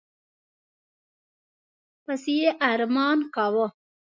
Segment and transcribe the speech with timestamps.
[2.05, 3.67] پسي یې ارمان کاوه.